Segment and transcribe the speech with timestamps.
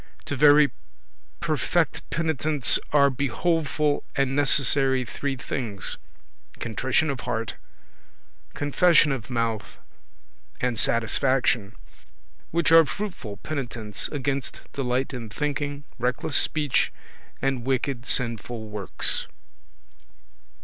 [0.25, 0.71] To very
[1.41, 5.99] perfect penitence are behoveful and necessary three things:
[6.53, 7.53] contrition of heart,
[8.55, 9.77] confession of mouth,
[10.59, 11.75] and satisfaction;
[12.49, 16.91] which are fruitful penitence against delight in thinking, reckless speech,
[17.39, 19.27] and wicked sinful works.